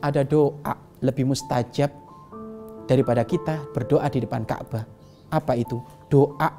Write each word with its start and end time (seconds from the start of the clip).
ada 0.00 0.24
doa 0.24 0.74
lebih 1.00 1.28
mustajab 1.28 1.88
daripada 2.84 3.22
kita 3.24 3.70
berdoa 3.70 4.08
di 4.10 4.24
depan 4.24 4.42
Ka'bah. 4.44 4.84
Apa 5.30 5.54
itu? 5.54 5.78
Doa 6.10 6.50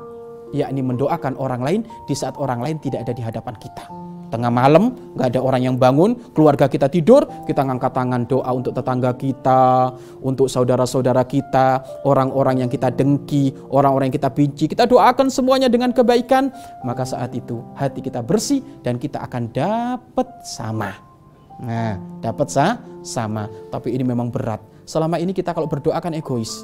yakni 0.52 0.84
mendoakan 0.84 1.36
orang 1.40 1.62
lain 1.64 1.82
di 2.08 2.16
saat 2.16 2.36
orang 2.40 2.60
lain 2.64 2.78
tidak 2.80 3.08
ada 3.08 3.14
di 3.16 3.24
hadapan 3.24 3.56
kita. 3.60 3.84
Tengah 4.32 4.48
malam, 4.48 4.96
nggak 5.12 5.28
ada 5.36 5.40
orang 5.44 5.60
yang 5.60 5.76
bangun, 5.76 6.16
keluarga 6.32 6.72
kita 6.72 6.88
tidur, 6.88 7.28
kita 7.44 7.68
ngangkat 7.68 7.92
tangan 7.92 8.24
doa 8.24 8.48
untuk 8.56 8.72
tetangga 8.72 9.12
kita, 9.20 9.92
untuk 10.24 10.48
saudara-saudara 10.48 11.28
kita, 11.28 11.84
orang-orang 12.08 12.64
yang 12.64 12.72
kita 12.72 12.88
dengki, 12.96 13.52
orang-orang 13.76 14.08
yang 14.08 14.16
kita 14.16 14.32
benci. 14.32 14.72
Kita 14.72 14.88
doakan 14.88 15.28
semuanya 15.28 15.68
dengan 15.68 15.92
kebaikan, 15.92 16.48
maka 16.88 17.04
saat 17.04 17.36
itu 17.36 17.60
hati 17.76 18.00
kita 18.00 18.24
bersih 18.24 18.64
dan 18.80 18.96
kita 18.96 19.20
akan 19.20 19.52
dapat 19.52 20.28
sama. 20.48 21.11
Nah, 21.60 22.00
dapat 22.24 22.48
sah, 22.48 22.80
sama. 23.04 23.52
Tapi 23.68 23.92
ini 23.92 24.08
memang 24.08 24.32
berat. 24.32 24.64
Selama 24.88 25.20
ini 25.20 25.36
kita 25.36 25.52
kalau 25.52 25.68
berdoa 25.68 26.00
kan 26.00 26.16
egois. 26.16 26.64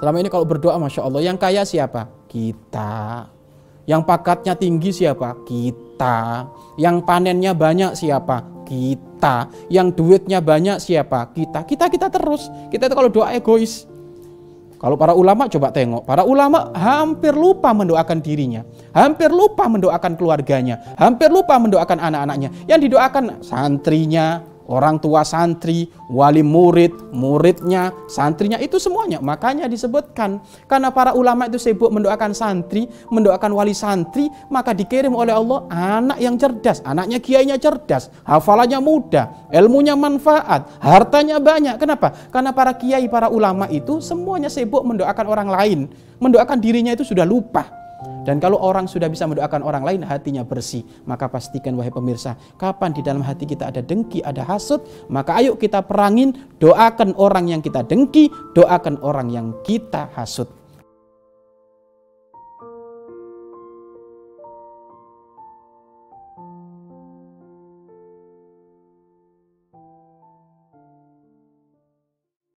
Selama 0.00 0.16
ini 0.18 0.28
kalau 0.28 0.44
berdoa, 0.44 0.76
masya 0.76 1.06
Allah, 1.06 1.22
yang 1.22 1.38
kaya 1.38 1.62
siapa? 1.62 2.10
Kita. 2.26 3.30
Yang 3.84 4.02
pakatnya 4.08 4.56
tinggi 4.56 4.90
siapa? 4.90 5.44
Kita. 5.44 6.48
Yang 6.80 6.96
panennya 7.04 7.52
banyak 7.52 7.92
siapa? 7.94 8.64
Kita. 8.64 9.48
Yang 9.68 9.88
duitnya 9.96 10.40
banyak 10.40 10.80
siapa? 10.80 11.30
Kita. 11.30 11.62
Kita 11.68 11.92
kita 11.92 12.08
terus. 12.08 12.48
Kita 12.72 12.88
itu 12.88 12.94
kalau 12.96 13.12
doa 13.12 13.32
egois. 13.36 13.86
Kalau 14.84 15.00
para 15.00 15.16
ulama 15.16 15.48
coba 15.48 15.72
tengok, 15.72 16.04
para 16.04 16.28
ulama 16.28 16.68
hampir 16.76 17.32
lupa 17.32 17.72
mendoakan 17.72 18.20
dirinya, 18.20 18.68
hampir 18.92 19.32
lupa 19.32 19.64
mendoakan 19.64 20.12
keluarganya, 20.12 20.92
hampir 21.00 21.32
lupa 21.32 21.56
mendoakan 21.56 22.04
anak-anaknya. 22.04 22.68
Yang 22.68 22.92
didoakan 22.92 23.40
santrinya, 23.40 24.44
orang 24.68 24.96
tua 25.00 25.22
santri, 25.26 25.88
wali 26.08 26.40
murid, 26.40 27.12
muridnya, 27.12 27.92
santrinya 28.08 28.56
itu 28.60 28.80
semuanya. 28.80 29.20
Makanya 29.20 29.68
disebutkan 29.68 30.40
karena 30.64 30.88
para 30.90 31.12
ulama 31.12 31.48
itu 31.48 31.60
sibuk 31.60 31.92
mendoakan 31.92 32.32
santri, 32.32 32.88
mendoakan 33.12 33.50
wali 33.52 33.76
santri, 33.76 34.28
maka 34.48 34.72
dikirim 34.72 35.12
oleh 35.12 35.34
Allah 35.36 35.66
anak 35.70 36.18
yang 36.20 36.34
cerdas, 36.40 36.80
anaknya 36.84 37.20
kiainya 37.20 37.56
cerdas, 37.60 38.08
hafalannya 38.24 38.80
mudah, 38.80 39.50
ilmunya 39.52 39.94
manfaat, 39.94 40.66
hartanya 40.80 41.38
banyak. 41.38 41.76
Kenapa? 41.76 42.16
Karena 42.32 42.50
para 42.56 42.72
kiai, 42.74 43.06
para 43.08 43.28
ulama 43.28 43.68
itu 43.68 44.00
semuanya 44.00 44.48
sibuk 44.48 44.82
mendoakan 44.82 45.26
orang 45.28 45.48
lain, 45.48 45.80
mendoakan 46.18 46.58
dirinya 46.58 46.92
itu 46.96 47.04
sudah 47.04 47.28
lupa. 47.28 47.83
Dan 48.24 48.40
kalau 48.40 48.56
orang 48.56 48.88
sudah 48.88 49.06
bisa 49.12 49.28
mendoakan 49.28 49.60
orang 49.60 49.84
lain, 49.84 50.00
hatinya 50.02 50.42
bersih. 50.42 50.82
Maka 51.04 51.28
pastikan 51.28 51.76
wahai 51.76 51.92
pemirsa, 51.92 52.34
kapan 52.56 52.96
di 52.96 53.04
dalam 53.04 53.20
hati 53.20 53.44
kita 53.44 53.68
ada 53.68 53.84
dengki, 53.84 54.24
ada 54.24 54.40
hasut, 54.48 54.80
maka 55.12 55.36
ayo 55.44 55.60
kita 55.60 55.84
perangin, 55.84 56.32
doakan 56.56 57.12
orang 57.20 57.52
yang 57.52 57.60
kita 57.60 57.84
dengki, 57.84 58.32
doakan 58.56 58.96
orang 59.04 59.28
yang 59.28 59.52
kita 59.62 60.08
hasut. 60.16 60.63